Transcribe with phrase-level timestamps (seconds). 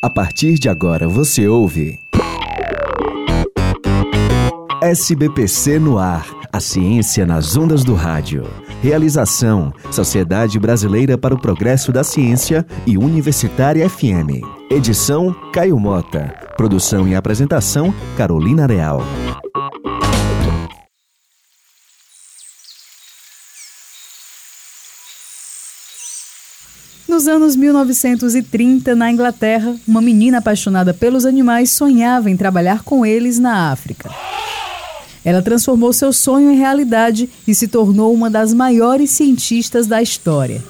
[0.00, 1.98] A partir de agora você ouve.
[4.80, 6.24] SBPC no ar.
[6.52, 8.44] A ciência nas ondas do rádio.
[8.80, 14.46] Realização: Sociedade Brasileira para o Progresso da Ciência e Universitária FM.
[14.70, 16.32] Edição: Caio Mota.
[16.56, 19.02] Produção e apresentação: Carolina Real.
[27.08, 33.38] Nos anos 1930, na Inglaterra, uma menina apaixonada pelos animais sonhava em trabalhar com eles
[33.38, 34.10] na África.
[35.24, 40.62] Ela transformou seu sonho em realidade e se tornou uma das maiores cientistas da história.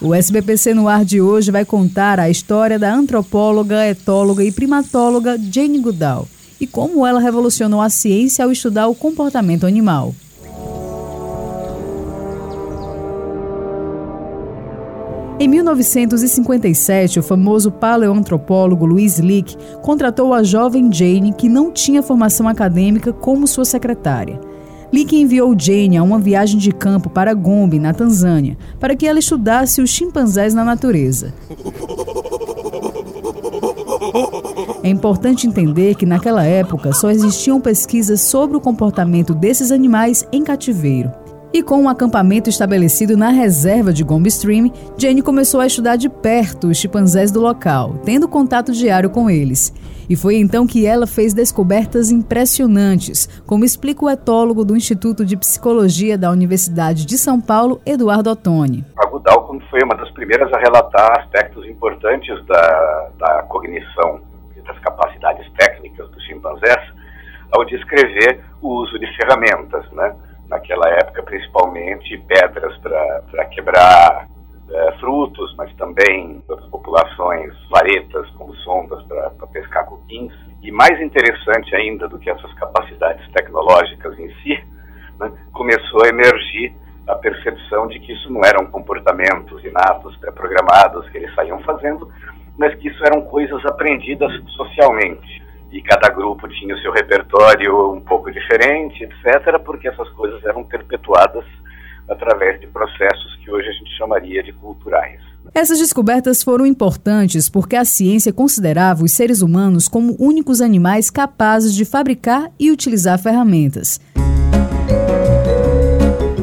[0.00, 5.36] O SBPC no ar de hoje vai contar a história da antropóloga, etóloga e primatóloga
[5.36, 6.28] Jane Goodall
[6.60, 10.14] e como ela revolucionou a ciência ao estudar o comportamento animal.
[15.42, 22.46] Em 1957, o famoso paleoantropólogo Louis Leake contratou a jovem Jane, que não tinha formação
[22.46, 24.38] acadêmica, como sua secretária.
[24.92, 29.18] Leake enviou Jane a uma viagem de campo para Gombe, na Tanzânia, para que ela
[29.18, 31.32] estudasse os chimpanzés na natureza.
[34.82, 40.44] É importante entender que naquela época só existiam pesquisas sobre o comportamento desses animais em
[40.44, 41.10] cativeiro.
[41.52, 46.08] E com um acampamento estabelecido na reserva de Gombe Stream, Jane começou a estudar de
[46.08, 49.74] perto os chimpanzés do local, tendo contato diário com eles.
[50.08, 55.36] E foi então que ela fez descobertas impressionantes, como explica o etólogo do Instituto de
[55.36, 58.84] Psicologia da Universidade de São Paulo, Eduardo Ottoni.
[58.96, 64.20] A Goodall foi uma das primeiras a relatar aspectos importantes da, da cognição
[64.56, 66.80] e das capacidades técnicas dos chimpanzés
[67.50, 70.14] ao descrever o uso de ferramentas, né?
[70.50, 74.26] Naquela época, principalmente pedras para quebrar
[74.68, 80.32] é, frutos, mas também outras populações, varetas como sondas para pescar cupins.
[80.60, 84.62] E mais interessante ainda do que essas capacidades tecnológicas em si,
[85.18, 86.74] né, começou a emergir
[87.06, 92.10] a percepção de que isso não eram comportamentos inatos, pré-programados que eles saíam fazendo,
[92.58, 98.00] mas que isso eram coisas aprendidas socialmente e cada grupo tinha o seu repertório um
[98.00, 101.44] pouco diferente, etc., porque essas coisas eram perpetuadas
[102.08, 105.20] através de processos que hoje a gente chamaria de culturais.
[105.54, 111.74] Essas descobertas foram importantes porque a ciência considerava os seres humanos como únicos animais capazes
[111.74, 114.00] de fabricar e utilizar ferramentas.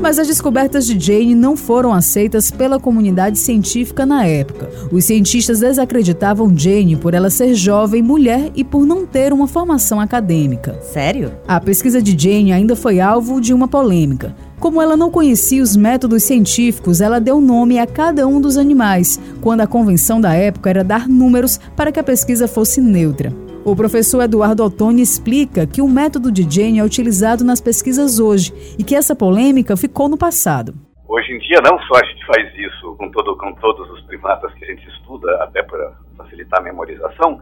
[0.08, 4.70] Mas as descobertas de Jane não foram aceitas pela comunidade científica na época.
[4.90, 10.00] Os cientistas desacreditavam Jane por ela ser jovem, mulher e por não ter uma formação
[10.00, 10.80] acadêmica.
[10.82, 11.34] Sério?
[11.46, 14.34] A pesquisa de Jane ainda foi alvo de uma polêmica.
[14.62, 19.20] Como ela não conhecia os métodos científicos, ela deu nome a cada um dos animais,
[19.42, 23.34] quando a convenção da época era dar números para que a pesquisa fosse neutra.
[23.68, 28.54] O professor Eduardo Ottoni explica que o método de Jane é utilizado nas pesquisas hoje
[28.80, 30.74] e que essa polêmica ficou no passado.
[31.06, 34.54] Hoje em dia, não só a gente faz isso com, todo, com todos os primatas
[34.54, 37.42] que a gente estuda, até para facilitar a memorização,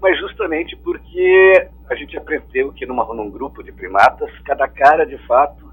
[0.00, 5.18] mas justamente porque a gente aprendeu que numa, num grupo de primatas, cada cara, de
[5.26, 5.70] fato,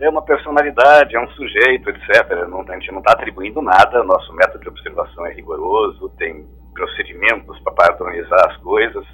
[0.00, 2.46] é uma personalidade, é um sujeito, etc.
[2.48, 7.58] Não, a gente não está atribuindo nada, nosso método de observação é rigoroso, tem procedimentos
[7.60, 9.04] para padronizar as coisas,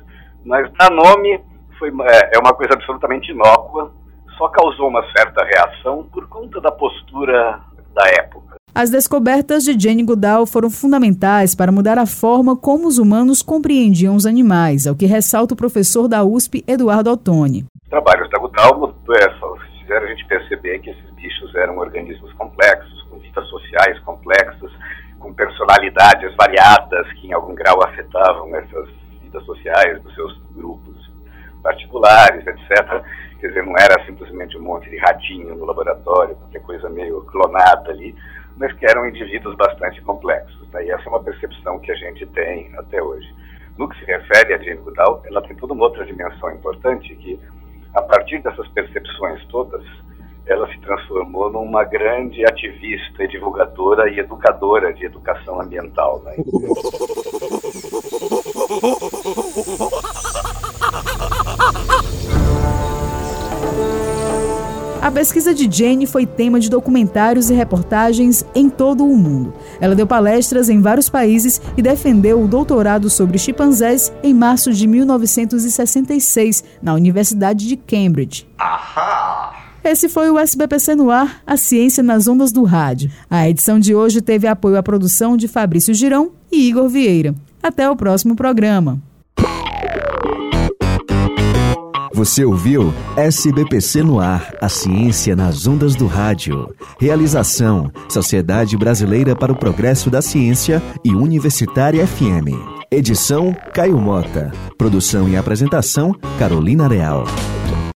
[0.44, 1.40] mas dar nome
[1.78, 3.92] foi, é, é uma coisa absolutamente inócua,
[4.36, 7.60] só causou uma certa reação por conta da postura
[7.94, 8.56] da época.
[8.74, 14.16] As descobertas de Jane Goodall foram fundamentais para mudar a forma como os humanos compreendiam
[14.16, 17.66] os animais, ao que ressalta o professor da USP, Eduardo Ottoni.
[17.82, 23.02] Os trabalhos da Goodall é, fizeram a gente perceber que esses bichos eram organismos complexos,
[23.02, 24.72] com vidas sociais complexas,
[25.18, 28.88] com personalidades variadas que em algum grau afetavam essas
[29.20, 31.10] vidas sociais dos seus grupos
[31.62, 33.04] particulares, etc.
[33.40, 37.90] Quer dizer, não era simplesmente um monte de ratinho no laboratório, qualquer coisa meio clonada
[37.90, 38.14] ali,
[38.56, 40.68] mas que eram indivíduos bastante complexos.
[40.72, 40.86] Né?
[40.86, 43.32] E essa é uma percepção que a gente tem até hoje.
[43.78, 47.40] No que se refere a Jane Goodall, ela tem toda uma outra dimensão importante que,
[47.94, 49.82] a partir dessas percepções todas,
[50.46, 56.20] ela se transformou numa grande ativista, divulgadora e educadora de educação ambiental.
[56.24, 56.34] Né?
[65.12, 69.52] A pesquisa de Jane foi tema de documentários e reportagens em todo o mundo.
[69.78, 74.86] Ela deu palestras em vários países e defendeu o doutorado sobre chimpanzés em março de
[74.86, 78.48] 1966, na Universidade de Cambridge.
[78.56, 79.52] Ahá!
[79.84, 83.10] Esse foi o SBPC no ar, a ciência nas ondas do rádio.
[83.28, 87.34] A edição de hoje teve apoio à produção de Fabrício Girão e Igor Vieira.
[87.62, 88.98] Até o próximo programa.
[92.14, 96.74] Você ouviu SBPC no ar, a ciência nas ondas do rádio.
[97.00, 102.52] Realização: Sociedade Brasileira para o Progresso da Ciência e Universitária FM.
[102.90, 104.52] Edição: Caio Mota.
[104.76, 107.24] Produção e apresentação: Carolina Real.